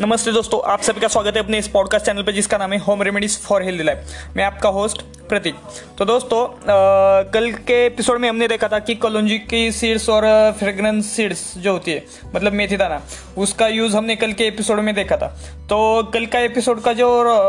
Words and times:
नमस्ते 0.00 0.32
दोस्तों, 0.32 0.60
आप 0.72 0.82
सभी 0.82 1.00
का 1.00 1.08
स्वागत 1.08 1.36
है 1.36 1.42
अपने 1.42 1.58
इस 1.58 1.68
पॉडकास्ट 1.68 2.06
चैनल 2.06 2.22
पर 2.22 2.32
जिसका 2.32 2.58
नाम 2.58 2.72
है 2.72 2.78
home 2.78 3.02
remedies 3.02 3.38
for 3.40 3.62
healthy 3.62 3.84
life 3.84 3.98
मैं 4.36 4.44
आपका 4.44 4.68
होस्ट 4.68 5.02
प्रतीक। 5.28 5.54
तो 5.98 6.04
दोस्तों 6.04 6.42
आ, 6.44 7.22
कल 7.32 7.50
के 7.66 7.84
एपिसोड 7.86 8.18
में 8.20 8.28
हमने 8.28 8.48
देखा 8.48 8.68
था 8.68 8.78
कि 8.78 8.94
कलौंजी 8.94 9.38
की 9.50 9.70
सीड्स 9.72 10.08
और 10.08 10.24
फ्रेग्रेंस 10.58 11.06
सीड्स 11.06 11.42
जो 11.58 11.72
होती 11.72 11.92
है 11.92 12.04
मतलब 12.34 12.52
मेथी 12.52 12.76
दाना 12.76 13.00
उसका 13.38 13.66
यूज़ 13.68 13.96
हमने 13.96 14.16
कल 14.16 14.32
के 14.32 14.46
एपिसोड 14.46 14.80
में 14.80 14.94
देखा 14.94 15.16
था। 15.16 15.26
तो 15.68 15.78
कल 16.14 16.26
का 16.26 16.38
एपिसोड 16.40 16.80
का 16.82 16.92
जो 16.92 17.08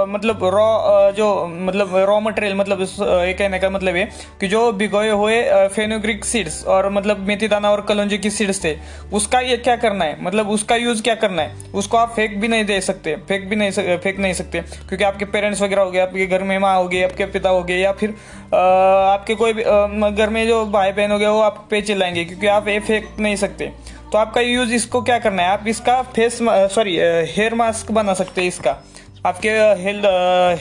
मतलब 0.09 0.43
रॉ 0.45 1.11
जो 1.11 1.27
मतलब 1.47 1.95
रॉ 1.97 2.19
मटेरियल 2.19 2.55
मतलब 2.55 2.81
ये 3.01 3.33
कहने 3.33 3.59
का 3.59 3.69
मतलब 3.69 3.95
है 3.95 4.03
कि 4.41 4.47
जो 4.47 4.71
भिगोए 4.71 5.09
हुए 5.09 5.41
फेनोग्रिक 5.67 6.25
सीड्स 6.25 6.63
और 6.65 6.89
मतलब 6.89 7.19
मेथी 7.27 7.47
दाना 7.47 7.71
और 7.71 7.81
कलौंजी 7.81 8.17
की 8.17 8.29
सीड्स 8.29 8.63
थे 8.63 8.75
उसका 9.13 9.39
ये 9.39 9.57
क्या 9.57 9.75
करना 9.75 10.05
है? 10.05 10.17
मतलब 10.21 10.49
उसका 10.49 10.75
यूज़ 10.75 11.01
क्या 11.03 11.15
करना 11.15 11.41
है? 11.41 11.55
उसको 11.73 11.97
आप 11.97 12.13
फेंक 12.15 12.37
भी 12.37 12.47
नहीं 12.47 12.65
दे 12.65 12.79
सकते 12.81 13.15
फेंक 13.27 13.45
भी 13.49 13.55
नहीं 13.55 13.97
फेंक 13.97 14.19
नहीं 14.19 14.33
सकते 14.33 14.59
क्योंकि 14.59 15.03
आपके 15.03 15.25
पेरेंट्स 15.27 15.61
वगैरह 15.61 15.81
हो 15.81 15.91
गए 15.91 15.99
आपके 15.99 16.25
घर 16.25 16.43
में 16.43 16.57
माँ 16.59 16.75
हो 16.77 16.87
गई 16.87 17.01
आपके 17.01 17.25
पिता 17.29 17.49
हो 17.49 17.63
गए 17.69 17.79
या 17.79 17.91
फिर 17.93 18.15
आपके 18.53 19.35
कोई 19.35 19.53
घर 19.53 20.29
में 20.29 20.45
जो 20.47 20.65
भाई 20.67 20.91
बहन 20.91 21.11
हो 21.11 21.19
गए 21.19 21.27
वो 21.27 21.41
आप 21.41 21.65
पे 21.71 21.81
चिल्लाएँगे, 21.81 22.25
क्योंकि 22.25 22.47
आप 22.49 22.67
ये 22.67 22.79
फेंक 22.81 23.15
नहीं 23.19 23.35
सकते। 23.37 23.71
तो 24.11 24.17
आपका 24.17 24.41
यूज़ 24.41 24.73
इसको 24.73 25.01
क्या 25.01 25.17
करना 25.19 25.43
है? 25.43 25.49
आप 25.49 25.67
इसका 25.67 26.01
फेस 26.15 26.37
सॉरी 26.75 26.95
हेयर 26.97 27.55
मास्क 27.55 27.91
बना 27.91 28.13
सकते 28.15 28.41
हैं 28.41 28.47
इसका। 28.47 28.77
आपके 29.25 29.49
हेल्थ 29.77 30.05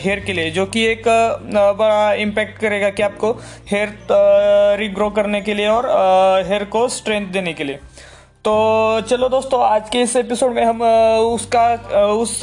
हेयर 0.00 0.20
के 0.20 0.32
लिए, 0.32 0.50
जो 0.50 0.64
कि 0.66 0.84
एक 0.86 1.02
बड़ा 1.78 2.12
इम्पैक्ट 2.14 2.58
करेगा 2.60 2.90
कि 2.90 3.02
आपको 3.02 3.30
हेयर 3.70 3.96
रिग्रो 4.78 5.08
करने 5.10 5.40
के 5.40 5.54
लिए 5.54 5.66
और 5.68 5.86
हेयर 6.48 6.64
को 6.66 6.86
स्ट्रेंथ 6.90 7.26
देने 7.32 7.52
के 7.52 7.64
लिए। 7.64 7.78
तो 8.48 9.00
चलो 9.00 9.28
दोस्तों, 9.28 9.60
आज 9.62 9.88
के 9.90 10.00
इस 10.02 10.14
एपिसोड 10.16 10.52
में 10.52 10.64
हम 10.64 10.80
उसका 10.82 11.64
उस 12.12 12.40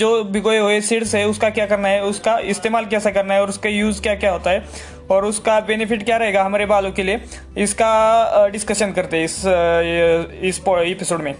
जो 0.00 0.08
भिगोए 0.24 0.58
हुए 0.58 0.80
सीड्स 0.80 1.14
है, 1.14 1.24
उसका 1.28 1.50
क्या 1.50 1.66
करना 1.66 1.88
है, 1.88 2.02
उसका 2.04 2.36
इस्तेमाल 2.50 2.86
कैसा 2.86 3.10
करना 3.10 3.34
है, 3.34 3.40
और 3.42 3.48
उसका 3.48 3.68
यूज़ 3.68 4.02
क्या 4.02 4.14
क्या 4.14 4.32
होता 4.32 4.50
है, 4.50 4.64
और 5.10 5.24
उसका 5.24 5.58
बेनिफिट 5.68 6.04
क्या 6.04 6.16
रहेगा 6.16 6.44
हमारे 6.44 6.66
बालों 6.66 6.92
के 6.92 7.02
लिए, 7.02 7.20
इसका 7.58 8.46
डिस्कशन 8.48 8.92
करते 8.92 9.16
हैं 9.16 9.24
इस 9.24 9.38
इस 10.44 10.60
एपिसोड 10.68 11.22
में। 11.22 11.34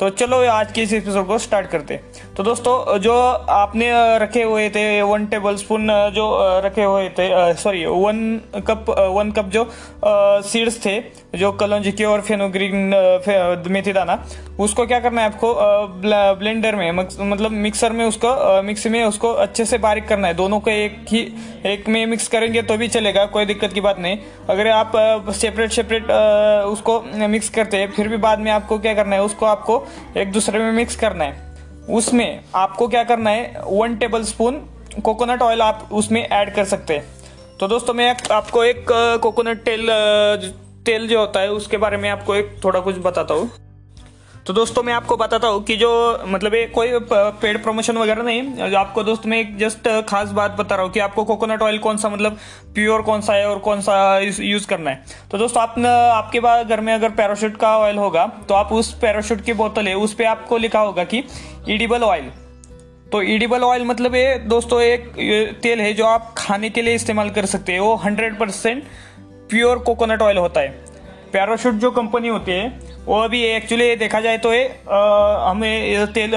तो 0.00 0.08
चलो 0.10 0.36
आज 0.46 0.70
के 0.72 0.82
इस 0.82 0.92
एपिसोड 0.92 1.26
को 1.26 1.36
स्टार्ट 1.38 1.66
करते 1.66 1.94
तो 2.36 2.42
दोस्तों, 2.44 2.98
जो 2.98 3.12
आपने 3.12 3.90
रखे 4.18 4.42
हुए 4.42 4.68
थे 4.70 5.02
वन 5.02 5.24
टेबल 5.26 5.56
स्पून 5.56 5.88
जो 6.14 6.26
रखे 6.64 6.82
हुए 6.82 7.08
थे 7.08 7.54
sorry 7.54 7.84
one 7.86 8.20
cup 8.66 8.90
one 9.16 9.32
cup 9.32 9.48
जो 9.48 9.66
सीड्स 10.48 10.84
थे 10.86 10.98
जो 11.32 11.50
कलौंजी 11.52 11.90
की 11.92 12.04
और 12.04 12.20
फेनोग्रीन 12.20 12.76
मेथी 13.70 13.92
दाना, 13.92 14.14
उसको 14.60 14.86
क्या 14.86 14.98
करना 15.00 15.22
है 15.22 15.26
आपको 15.26 15.54
ब्लेंडर 16.38 16.76
में 16.76 16.90
मतलब 16.92 17.50
मिक्सर 17.52 17.92
में 17.92 18.04
उसको 18.04 18.62
मिक्स 18.62 18.86
में 18.86 19.02
उसको 19.04 19.32
अच्छे 19.34 19.64
से 19.64 19.78
बारीक 19.78 20.06
करना 20.08 20.28
है। 20.28 20.34
दोनों 20.34 20.60
को 20.60 20.70
एक 20.70 21.04
ही, 21.08 21.20
एक 21.66 21.88
में 21.88 22.04
मिक्स 22.06 22.28
करेंगे 22.28 22.62
तो 22.62 22.76
भी 22.76 22.88
चलेगा, 22.88 23.24
कोई 23.26 23.46
दिक्कत 23.46 23.72
की 23.72 23.80
बात 23.80 23.98
नहीं। 23.98 24.18
अगर 24.48 24.68
आप 24.68 24.92
सेपरेट 25.32 25.72
सेपरेट 25.72 26.10
उसको 26.66 27.00
मिक्स 27.28 27.48
करते 27.50 27.76
हैं, 27.76 27.90
फिर 27.92 28.08
भी 28.08 28.16
बाद 28.18 28.38
में 28.38 28.50
आपको 28.52 28.78
क्या 28.78 28.94
करना 28.94 29.16
है, 29.16 29.22
उसको 29.22 29.46
आपको 29.46 29.84
एक 30.16 30.32
दूसरे 30.32 30.58
में 30.58 30.72
मिक्स 30.72 30.96
करना 30.96 31.24
है। 31.24 31.46
उसमें 31.90 32.40
आपको 32.54 32.88
क्या 32.88 33.02
करना 33.04 33.30
है, 33.30 33.62
one 33.66 33.96
table 33.96 34.22
spoon 34.24 34.60
coconut 35.04 35.42
oil 35.42 35.62
आप 35.62 35.88
उसमें 35.92 36.22
ऐड 36.22 36.54
कर 36.54 36.64
सकते 36.66 36.94
हैं। 36.94 37.04
तो 37.60 37.68
दोस्तों, 37.68 37.94
मैं 37.94 38.14
आपको 38.30 38.64
एक 38.64 38.84
कोकोनट 39.22 39.58
तेल 39.60 39.86
तेल 40.88 41.08
जो 41.08 41.20
होता 41.20 41.40
है, 41.40 41.50
उसके 41.52 41.76
बारे 41.78 41.96
में 41.96 42.10
आपको 42.10 42.34
एक 42.34 42.60
थोड़ा 42.64 42.80
कुछ 42.80 42.98
बताता 42.98 43.34
हूँ। 43.34 43.50
तो 44.46 44.52
दोस्तों, 44.54 44.82
मैं 44.82 44.92
आपको 44.92 45.16
बताता 45.16 45.48
हूँ 45.48 45.62
कि 45.64 45.76
जो 45.76 45.88
मतलब 46.26 46.54
ये 46.54 46.64
कोई 46.68 46.88
पेड 47.12 47.62
प्रमोशन 47.62 47.96
वगैरह 47.98 48.22
नहीं 48.22 48.74
आपको 48.74 49.02
दोस्त, 49.02 49.26
मैं 49.26 49.38
एक 49.38 49.56
जस्ट 49.58 49.88
खास 50.08 50.30
बात 50.30 50.50
बता 50.50 50.74
रहा 50.74 50.84
हूँ 50.84 50.92
कि 50.92 51.00
आपको 51.00 51.24
कोकोनट 51.24 51.62
ऑयल 51.62 51.78
कौन 51.78 51.96
सा 51.96 52.08
मतलब 52.08 52.38
प्योर 52.74 53.02
कौन 53.02 53.20
सा 53.20 53.34
है 53.34 53.48
और 53.48 53.58
कौन 53.58 53.80
सा 53.80 53.96
यूज़ 54.18 54.66
करना 54.66 54.90
है। 54.90 55.04
तो 55.30 55.38
दोस्तों, 55.38 55.62
आप 55.62 55.78
आपके 56.14 56.40
पास 56.40 56.66
घर 56.66 56.80
में 56.80 56.92
अगर 56.94 57.10
पैराशूट 57.12 57.56
का 57.56 57.76
ऑयल 57.78 57.98
होगा 57.98 58.26
तो 58.48 58.54
आप 58.54 58.72
उस 58.72 58.92
पैराशूट 59.00 59.40
की 59.40 59.52
बोतल 59.54 59.88
है, 59.88 59.94
उस 59.96 60.14
पर 60.14 60.24
आपको 60.26 60.58
लिखा 60.58 60.80
होगा 60.80 61.04
कि 61.04 61.22
ईडिबल 61.68 62.02
ऑयल 62.04 62.30
तो 63.12 63.22
ईडिबल 63.24 63.62
ऑयल 63.62 63.84
मतलब 63.84 64.14
ये 64.14 64.38
दोस्तों, 64.46 64.80
एक 64.82 65.58
तेल 65.62 65.80
है 65.80 65.92
जो 65.94 66.06
आप 66.06 66.34
खाने 66.38 66.70
के 66.70 66.82
लिए 66.82 66.94
इस्तेमाल 66.94 67.30
कर 67.30 67.46
सकते 67.46 67.72
हैं, 67.72 67.80
वो 67.80 67.94
हंड्रेड 67.96 68.38
प्योर 69.50 69.78
कोकोनट 69.80 70.22
ऑयल 70.22 70.38
होता 70.38 70.60
है। 70.60 70.68
पैराशूट 71.32 71.74
जो 71.74 71.90
कंपनी 71.90 72.28
होती 72.28 72.52
है, 72.52 72.68
वो 73.04 73.18
अभी 73.18 73.42
एक्चुअली 73.44 73.94
देखा 73.96 74.20
जाए 74.20 74.38
तो 74.38 74.52
ये 74.52 74.64
हमें 74.86 75.86
ये 75.88 76.06
तेल 76.08 76.34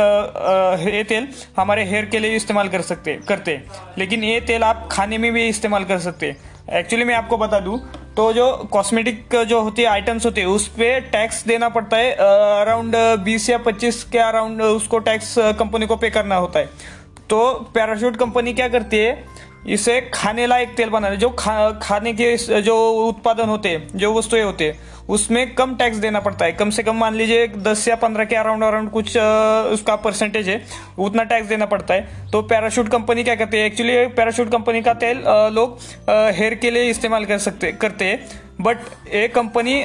ये 0.88 1.04
तेल 1.04 1.28
हमारे 1.58 1.84
हेयर 1.86 2.06
के 2.06 2.20
लिए 2.20 2.36
इस्तेमाल 2.36 2.68
कर 2.70 2.82
सकते, 2.84 3.14
करते 3.28 3.60
लेकिन 3.98 4.24
ये 4.24 4.40
तेल 4.42 4.64
आप 4.64 4.88
खाने 4.92 5.18
में 5.18 5.32
भी 5.34 5.48
इस्तेमाल 5.48 5.84
कर 5.86 6.00
सकते 6.00 6.36
एक्चुअली 6.72 7.06
मैं 7.06 7.16
आपको 7.16 7.38
बता 7.38 7.60
दूँ 7.60 7.80
तो 8.18 8.32
जो 8.34 8.52
कॉस्मेटिक 8.72 9.36
जो 9.48 9.60
होती 9.62 9.82
है 9.82 9.88
आइटम्स 9.88 10.26
होते 10.26 10.42
हैं, 10.42 10.48
उस 10.48 10.68
पर 10.70 11.00
टैक्स 11.12 11.44
देना 11.48 11.70
पड़ता 11.70 11.98
है 11.98 12.12
अराउंड 12.14 12.96
बीस 13.24 13.50
या 13.50 13.58
पच्चीस 13.60 14.04
के 14.04 14.18
अराउंड 14.20 14.62
उसको 14.62 15.00
टैक्स 15.00 15.36
कंपनी 15.60 15.86
को 15.86 15.96
पे 15.96 16.10
करना 16.10 16.36
होता 16.36 16.60
है। 16.60 16.70
तो 17.30 17.52
पैराशूट 17.76 18.18
कंपनी 18.18 18.54
क्या 18.54 18.68
करती 18.70 18.98
है 18.98 19.14
इसे 19.66 20.00
खाने 20.14 20.46
लायक 20.48 20.74
तेल 20.78 20.90
बनाने, 20.90 21.18
जो 21.18 21.30
खा, 21.30 21.72
खाने 21.82 22.14
के 22.14 22.36
जो 22.62 22.78
उत्पादन 23.08 23.50
होते, 23.50 23.78
जो 23.96 24.14
वस्तुएँ 24.14 24.44
होते, 24.44 24.74
उसमें 25.10 25.54
कम 25.56 25.76
टैक्स 25.76 25.98
देना 25.98 26.20
पड़ता 26.20 26.46
है। 26.46 26.52
कम 26.52 26.70
से 26.70 26.84
कम 26.84 26.96
मान 26.96 27.16
लीजिए 27.16 27.48
दस 27.60 27.88
या 27.88 27.96
पंद्रह 27.96 28.26
के 28.26 28.36
अराउंड 28.36 28.64
अराउंड 28.64 28.90
कुछ 28.90 29.08
उसका 29.08 29.96
परसेंटेज 29.98 30.50
है, 30.50 30.62
उतना 31.00 31.24
टैक्स 31.24 31.48
देना 31.48 31.66
पड़ता 31.66 31.94
है। 31.94 32.30
तो 32.32 32.42
पैराशूट 32.44 32.90
कंपनी 32.90 33.24
क्या 33.24 33.36
करती 33.36 33.58
है? 33.58 33.66
एक्चुअली 33.66 34.06
पैराशूट 34.10 34.52
कंपनी 34.52 34.82
का 34.82 34.94
तेल 34.96 35.24
लोग 35.56 35.78
हेयर 36.10 36.56
के 36.56 36.72
लिए 36.72 36.90
इस्तेमाल 36.90 37.26
कर 37.26 37.38
सकते, 37.40 37.72
करते 37.74 38.06
हैं। 38.06 38.40
बट 38.62 38.78
ये 39.14 39.28
कंपनी 39.28 39.80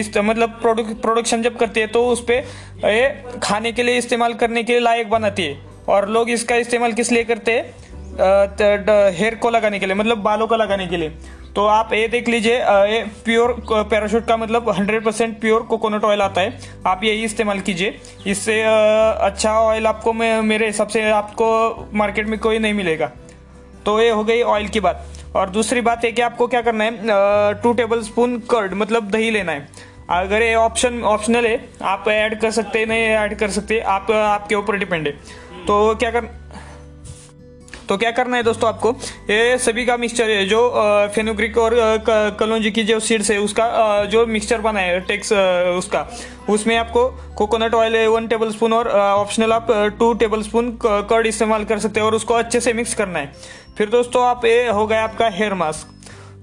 इस 0.00 0.12
मतलब 0.18 0.58
प्रोडक्शन 0.62 1.42
जब 1.42 1.56
करती 1.56 1.80
है 1.80 1.86
तो 1.86 2.06
उस 2.08 2.20
पर 2.30 2.44
ये 2.86 3.38
खाने 3.42 3.72
के 3.72 3.82
लिए 3.82 3.98
इस्तेमाल 3.98 4.34
करने 4.34 4.62
के 4.62 4.72
लिए 4.72 4.80
लायक 4.80 5.10
बनाती 5.10 5.42
है। 5.42 5.58
और 5.88 6.08
लोग 6.08 6.30
इसका 6.30 6.56
इस्तेमाल 6.56 6.92
किस 6.92 7.12
लिए 7.12 7.24
करते 7.24 7.52
हैं? 7.52 7.74
हेयर 8.20 9.34
को 9.34 9.50
लगाने 9.50 9.78
के 9.78 9.86
लिए 9.86 9.94
मतलब 9.94 10.18
बालों 10.18 10.46
को 10.46 10.56
लगाने 10.56 10.86
के 10.86 10.96
लिए। 10.96 11.16
तो 11.56 11.66
आप 11.66 11.92
ये 11.92 12.08
देख 12.08 12.28
लीजिए 12.28 12.54
ये 12.54 13.02
प्योर 13.24 13.54
पैराशूट 13.90 14.26
का 14.26 14.36
मतलब 14.36 14.68
100 14.70 15.04
परसेंट 15.04 15.38
प्योर 15.40 15.62
कोकोनट 15.62 16.04
ऑयल 16.04 16.22
आता 16.22 16.40
है। 16.40 16.58
आप 16.86 17.04
यही 17.04 17.24
इस्तेमाल 17.24 17.60
कीजिए। 17.60 17.98
इससे 18.26 18.60
अच्छा 18.62 19.52
ऑयल 19.52 19.86
आपको 19.86 20.12
मेरे 20.12 20.66
हिसाब 20.66 20.88
से 20.88 21.10
आपको 21.10 21.46
मार्केट 21.94 22.28
में 22.28 22.38
कोई 22.38 22.58
नहीं 22.58 22.74
मिलेगा। 22.74 23.10
तो 23.86 24.00
ये 24.00 24.10
हो 24.10 24.24
गई 24.24 24.42
ऑयल 24.42 24.68
की 24.68 24.80
बात। 24.80 25.06
और 25.36 25.50
दूसरी 25.50 25.80
बात 25.80 26.04
है 26.04 26.12
कि 26.12 26.22
आपको 26.22 26.46
क्या 26.46 26.62
करना 26.62 26.84
है 26.84 27.62
टू 27.62 27.72
टेबल 27.72 28.02
स्पून 28.02 28.38
कर्ड 28.50 28.74
मतलब 28.74 29.10
दही 29.10 29.30
लेना 29.30 29.52
है। 29.52 29.68
अगर 30.10 30.42
ये 30.42 30.54
ऑप्शन 30.54 31.02
ऑप्शनल 31.04 31.46
है, 31.46 31.68
आप 31.82 32.08
ऐड 32.08 32.38
कर 32.40 32.50
सकते 32.50 32.78
हैं, 32.78 32.86
नहीं 32.86 33.02
ऐड 33.02 33.34
कर 33.38 33.50
सकते, 33.50 33.78
आप, 33.80 34.10
आपके 34.10 34.54
ऊपर 34.54 34.76
डिपेंड 34.76 35.06
है। 35.06 35.12
तो 35.66 35.94
क्या 35.94 36.10
कर 36.10 36.20
तो 37.88 37.96
क्या 37.96 38.10
करना 38.10 38.36
है 38.36 38.42
दोस्तों 38.42 38.68
आपको? 38.68 38.90
ये 39.30 39.58
सभी 39.58 39.84
का 39.86 39.96
मिक्सचर 39.96 40.30
है, 40.30 40.44
जो 40.46 40.60
फेनोग्रिक 41.14 41.58
और 41.58 41.74
कलौजी 42.38 42.70
की 42.70 42.82
जो 42.84 42.98
सीड्स 43.00 43.30
है, 43.30 43.38
उसका 43.40 44.04
जो 44.06 44.24
मिक्सचर 44.28 44.60
बना 44.60 44.80
है 44.80 45.00
टेक्स 45.02 45.32
उसका, 45.76 46.06
उसमें 46.48 46.76
आपको 46.76 47.06
coconut 47.36 47.74
oil 47.74 48.06
one 48.08 48.26
table 48.26 48.50
spoon 48.50 48.72
और 48.72 48.88
ऑप्शनल 48.90 49.52
आप 49.52 49.66
टू 49.98 50.12
टेबल 50.16 50.42
स्पून 50.42 50.76
कर्ड 50.82 51.26
इस्तेमाल 51.26 51.64
कर 51.64 51.78
सकते 51.78 52.00
हैं 52.00 52.06
और 52.06 52.14
उसको 52.14 52.34
अच्छे 52.34 52.60
से 52.60 52.72
मिक्स 52.72 52.94
करना 52.94 53.18
है। 53.18 53.32
फिर 53.78 53.90
दोस्तों 53.90 54.24
आप, 54.24 54.44
ये 54.44 54.68
हो 54.68 54.86
गया 54.86 55.04
आपका 55.04 55.28
हेयर 55.30 55.54
मास्क 55.54 55.94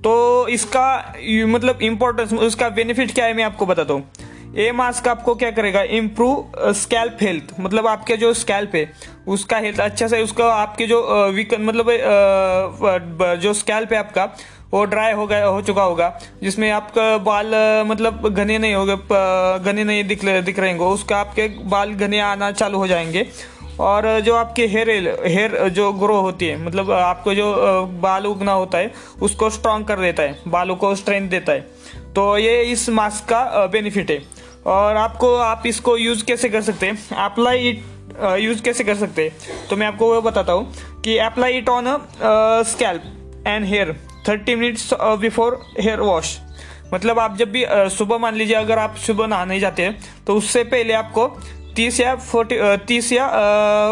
तो 0.03 0.47
इसका 0.49 1.15
मतलब 1.47 1.81
इम्पोर्टेंस 1.83 2.33
उसका 2.35 2.69
बेनिफिट 2.71 3.13
क्या 3.13 3.25
है, 3.25 3.33
मैं 3.33 3.43
आपको 3.43 3.65
बताता 3.65 3.93
हूँ। 3.93 4.22
ए 4.55 4.71
मास्क 4.71 5.07
आपको 5.07 5.33
क्या 5.35 5.49
करेगा? 5.51 5.81
इम्प्रूव 5.91 6.71
स्कैल्प 6.73 7.17
हेल्थ 7.21 7.53
मतलब 7.59 7.87
आपके 7.87 8.17
जो 8.17 8.33
स्कैल्प 8.33 8.75
है, 8.75 8.91
उसका 9.27 9.57
हेल्थ 9.57 9.79
अच्छा 9.79 10.07
से 10.07 10.21
उसका 10.23 10.53
आपके 10.53 10.87
जो 10.87 11.01
वीक 11.33 11.53
मतलब 11.59 11.87
जो 13.41 13.53
स्कैल्प 13.53 13.93
है 13.93 13.99
आपका, 13.99 14.25
वो 14.73 14.83
ड्राई 14.85 15.13
हो 15.13 15.25
गया, 15.27 15.45
हो 15.45 15.61
चुका 15.61 15.83
होगा, 15.83 16.11
जिसमें 16.43 16.69
आपका 16.71 17.17
बाल 17.23 17.51
मतलब 17.87 18.27
घने 18.29 18.57
नहीं 18.57 18.73
होंगे 18.75 18.95
घने 19.63 19.83
नहीं 19.83 20.03
दिख 20.03 20.25
दिख 20.25 20.59
रहे 20.59 20.71
होंगे, 20.71 20.85
उसका 20.85 21.17
आपके 21.17 21.47
बाल 21.65 21.93
घने 21.93 22.19
आना 22.21 22.51
चालू 22.53 22.77
हो 22.77 22.87
जाएँगे। 22.87 23.25
और 23.79 24.19
जो 24.19 24.35
आपके 24.35 24.65
हेयर 24.67 24.89
हेयर 25.27 25.67
जो 25.69 25.91
ग्रो 25.93 26.19
होती 26.21 26.47
है 26.47 26.57
मतलब 26.65 26.91
आपको 26.91 27.33
जो 27.33 27.53
बाल 28.01 28.25
उगना 28.25 28.51
होता 28.51 28.77
है, 28.77 28.93
उसको 29.21 29.49
स्ट्रांग 29.49 29.85
कर 29.85 29.99
देता 29.99 30.23
है, 30.23 30.39
बालों 30.47 30.75
को 30.75 30.93
स्ट्रेंथ 30.95 31.29
देता 31.29 31.51
है। 31.51 31.59
तो 32.15 32.37
ये 32.37 32.61
इस 32.63 32.89
मास्क 32.91 33.29
का 33.29 33.65
बेनिफिट 33.67 34.11
है। 34.11 34.21
और 34.65 34.97
आपको, 34.97 35.35
आप 35.35 35.63
इसको 35.67 35.97
यूज़ 35.97 36.23
कैसे 36.25 36.49
कर 36.49 36.61
सकते 36.61 36.85
हैं? 36.85 37.15
अप्लाई 37.15 37.69
इट 37.69 37.83
यूज़ 38.39 38.61
कैसे 38.61 38.83
कर 38.83 38.95
सकते 38.95 39.23
हैं? 39.23 39.67
तो 39.69 39.75
मैं 39.75 39.87
आपको 39.87 40.13
वो 40.13 40.21
बताता 40.21 40.53
हूँ 40.53 41.01
कि 41.01 41.17
apply 41.17 41.57
it 41.57 41.69
on 41.69 41.85
scalp 42.67 43.43
and 43.47 43.65
hair 43.65 43.95
thirty 44.27 44.55
minutes 44.55 44.89
before 45.19 45.59
hair 45.79 45.99
wash 45.99 46.37
मतलब 46.93 47.19
आप 47.19 47.37
जब 47.37 47.51
भी 47.51 47.65
सुबह 47.69 48.17
मान 48.17 48.35
लीजिए 48.35 48.55
अगर 48.55 48.79
आप 48.79 48.95
सुबह 48.95 49.27
नहाने 49.27 49.59
जाते 49.59 49.83
हैं 49.83 49.97
तो 50.27 50.35
उससे 50.35 50.63
पहले 50.63 50.93
आपको 50.93 51.27
तीस 51.75 51.99
या 51.99 52.15
फोर्टी 52.15 52.57
तीस 52.87 53.11
या 53.13 53.27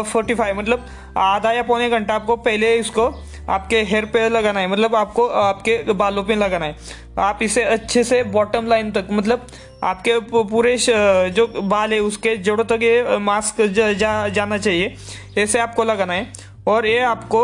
फोर्टी 0.02 0.34
फाइव 0.34 0.58
मतलब 0.58 0.86
आधा 1.18 1.52
या 1.52 1.62
पौने 1.62 1.88
घंटा 1.90 2.14
आपको 2.14 2.36
पहले 2.36 2.74
इसको 2.76 3.08
आपके 3.48 3.82
हेयर 3.82 4.04
पे 4.04 4.28
लगाना 4.28 4.60
है 4.60 4.68
मतलब 4.68 4.94
आपको 4.94 5.26
आपके 5.26 5.92
बालों 5.92 6.24
पे 6.24 6.34
लगाना 6.34 6.66
है। 6.66 6.76
आप 7.18 7.38
इसे 7.42 7.62
अच्छे 7.62 8.04
से 8.04 8.22
बॉटम 8.32 8.66
लाइन 8.66 8.90
तक 8.92 9.08
मतलब 9.10 9.46
आपके 9.84 10.18
पूरे 10.32 10.76
जो 10.78 11.46
बाल 11.46 11.92
है 11.92 11.98
उसके 12.00 12.36
जड़ों 12.38 12.64
तक 12.64 12.82
ये 12.82 13.18
मास्क 13.18 13.60
जा, 13.62 13.92
जा, 13.92 14.28
जाना 14.28 14.58
चाहिए। 14.58 14.94
ऐसे 15.38 15.58
आपको 15.58 15.84
लगाना 15.84 16.12
है। 16.12 16.32
और 16.66 16.86
ये 16.86 16.98
आपको 17.00 17.42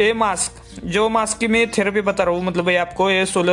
ये 0.00 0.12
मास्क 0.12 0.80
जो 0.84 1.08
मास्क 1.08 1.38
की 1.38 1.46
मैं 1.46 1.66
थेरेपी 1.70 2.00
बता 2.00 2.24
रहा 2.24 2.34
हूँ 2.34 2.44
मतलब 2.44 2.68
ये 2.68 2.76
आपको 2.76 3.10
ये 3.10 3.24
सोलो 3.26 3.52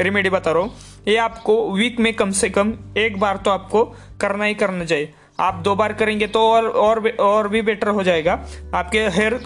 रेमेडी 0.00 0.30
बता 0.30 0.52
रहा 0.52 0.62
हूँ 0.62 0.74
ये 1.08 1.16
आपको 1.16 1.54
वीक 1.72 2.00
में 2.00 2.12
कम 2.14 2.30
से 2.30 2.48
कम 2.50 2.72
एक 2.96 3.18
बार 3.20 3.36
तो 3.36 3.50
आपको 3.50 3.84
करना 4.20 4.44
ही 4.44 4.54
करना 4.54 4.84
चाहिए। 4.84 5.12
आप 5.38 5.54
दो 5.54 5.74
बार 5.74 5.92
करेंगे 5.92 6.26
तो 6.26 6.40
और 6.40 6.66
और 6.68 7.08
और 7.20 7.48
भी 7.48 7.62
बेटर 7.62 7.88
हो 7.88 8.02
जाएगा। 8.02 8.32
आपके 8.74 8.98
हेयर 9.08 9.38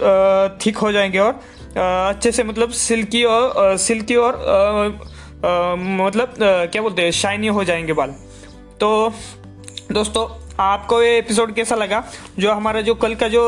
थिक 0.66 0.78
हो 0.78 0.92
जाएँगे 0.92 1.18
और 1.18 1.40
अच्छे 2.08 2.32
से 2.32 2.44
मतलब 2.44 2.70
सिल्की 2.70 3.22
और 3.24 3.76
सिल्की 3.76 4.16
और 4.16 4.36
मतलब 6.00 6.34
क्या 6.40 6.82
बोलते 6.82 7.02
हैं 7.02 7.10
शाइनी 7.12 7.46
हो 7.48 7.64
जाएँगे 7.64 7.92
बाल। 7.92 8.10
तो 8.80 9.12
दोस्तों 9.92 10.26
आपको 10.60 11.00
ये 11.02 11.18
एपिसोड 11.18 11.54
कैसा 11.54 11.76
लगा? 11.76 12.02
जो 12.38 12.52
हमारा 12.52 12.80
जो 12.80 12.94
कल 12.94 13.14
का 13.14 13.28
जो 13.28 13.42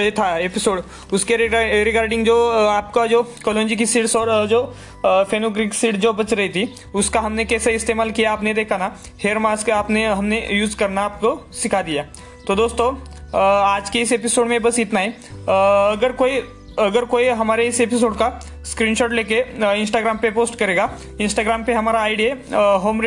ये 0.00 0.10
था 0.10 0.36
एपिसोड 0.38 0.82
उसके 1.12 1.36
रिगार्डिंग 1.36 2.24
जो 2.26 2.36
आपका 2.68 3.06
जो 3.06 3.22
कॉलोजी 3.44 3.76
की 3.76 3.86
सीड्स 3.86 4.16
और 4.16 4.46
जो 4.46 4.62
फेनोग्रिक 5.06 5.74
सीड 5.74 5.96
जो 5.96 6.12
बच 6.12 6.32
रही 6.32 6.48
थी, 6.48 6.74
उसका 6.94 7.20
हमने 7.20 7.44
कैसे 7.44 7.74
इस्तेमाल 7.74 8.10
किया 8.10 8.32
आपने 8.32 8.54
देखा 8.54 8.76
ना? 8.76 8.96
हेयर 9.24 9.38
मास्क 9.38 9.70
आपने, 9.70 10.06
हमने 10.06 10.46
यूज़ 10.50 10.76
करना 10.76 11.04
आपको 11.04 11.38
सिखा 11.52 11.82
दिया। 11.82 12.06
तो 12.46 12.54
दोस्तों 12.56 12.92
आज 13.38 13.90
के 13.90 14.00
इस 14.00 14.12
एपिसोड 14.12 14.46
में 14.46 14.60
बस 14.62 14.78
इतना 14.78 15.00
ही। 15.00 15.08
अगर 15.08 16.12
कोई 16.12 16.42
अगर 16.78 17.04
कोई 17.04 17.28
हमारे 17.28 17.66
इस 17.66 17.80
एपिसोड 17.80 18.14
का 18.14 18.28
स्क्रीनशॉट 18.66 19.12
लेके 19.12 19.38
इंस्टाग्राम 19.80 20.18
पे 20.18 20.30
पोस्ट 20.30 20.58
करेगा 20.58 20.90
इंस्टाग्राम 21.20 21.64
पे 21.64 21.72
हमारा 21.72 22.00
आईडी 22.00 22.24
है 22.24 22.34
home 22.78 23.00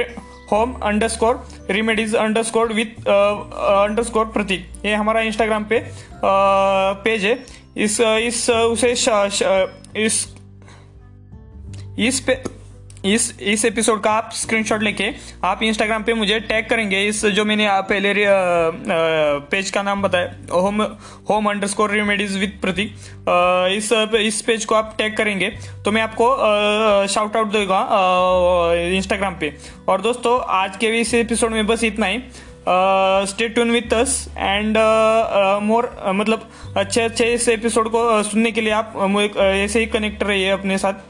home 0.51 0.73
underscore 1.07 1.47
remedies 1.69 2.15
underscore 2.43 2.73
with 2.73 3.07
underscore 4.03 4.25
Prateek 4.25 4.85
ये 4.85 4.93
हमारा 4.93 5.21
इंस्टाग्राम 5.21 5.63
पे 5.63 5.83
पेज 7.03 7.25
है। 7.25 7.37
इस 7.77 7.99
इस 8.01 8.49
उसे 8.49 8.91
इस 9.97 10.35
इस 11.99 12.19
पे 12.19 12.33
इस 13.05 13.33
इस 13.41 13.63
एपिसोड 13.65 14.01
का 14.03 14.11
आप 14.11 14.31
स्क्रीनशॉट 14.33 14.81
लेके 14.83 15.05
आप 15.43 15.61
इंस्टाग्राम 15.63 16.03
पे 16.03 16.13
मुझे 16.13 16.39
टैग 16.39 16.67
करेंगे। 16.69 17.03
इस 17.07 17.25
जो 17.27 17.45
मैंने 17.45 17.67
पहले 17.89 18.13
पेज 19.51 19.69
का 19.71 19.81
नाम 19.83 20.01
बताया 20.01 20.55
home 20.55 20.81
home 21.29 21.49
underscore 21.67 21.91
remedies 21.91 22.37
with 22.37 22.59
Prateek 22.61 22.95
इस 23.77 23.91
इस 24.17 24.41
पेज 24.41 24.65
को 24.65 24.75
आप 24.75 24.93
टैग 24.97 25.15
करेंगे 25.17 25.49
तो 25.85 25.91
मैं 25.91 26.01
आपको 26.01 26.27
शाउट 27.13 27.35
आउट 27.37 27.51
देगा 27.51 27.79
इंस्टाग्राम 28.97 29.35
पे। 29.39 29.53
और 29.89 30.01
दोस्तों, 30.01 30.39
आज 30.49 30.77
के 30.77 30.91
भी 30.91 30.99
इस 30.99 31.13
एपिसोड 31.13 31.51
में 31.51 31.67
बस 31.67 31.83
इतना 31.83 32.05
ही। 32.05 32.21
Stay 33.29 33.47
tune 33.49 33.71
with 33.71 33.93
us 33.93 34.27
and 34.37 34.77
more 35.63 35.91
मतलब 36.07 36.49
अच्छे 36.77 37.01
अच्छे 37.01 37.33
इस 37.33 37.47
एपिसोड 37.49 37.89
को 37.91 38.01
सुनने 38.23 38.51
के 38.51 38.61
लिए 38.61 38.73
आप 38.73 38.93
ऐसे 39.37 39.79
ही 39.79 39.85
कनेक्ट 39.87 40.23
रहिए 40.23 40.49
अपने 40.49 40.77
साथ। 40.77 41.07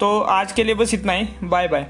तो 0.00 0.18
आज 0.20 0.52
के 0.52 0.64
लिए 0.64 0.74
बस 0.74 0.94
इतना 0.94 1.12
ही। 1.12 1.26
Bye 1.44 1.68
bye 1.68 1.86